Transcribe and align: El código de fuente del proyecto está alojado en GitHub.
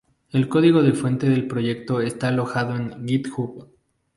El 0.31 0.49
código 0.49 0.81
de 0.81 0.93
fuente 0.93 1.29
del 1.29 1.45
proyecto 1.47 2.01
está 2.01 2.29
alojado 2.29 2.75
en 2.75 3.07
GitHub. 3.07 3.69